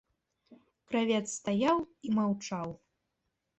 [0.91, 2.69] Кравец стаяў і маўчаў.